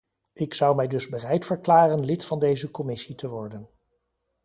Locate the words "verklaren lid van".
1.45-2.39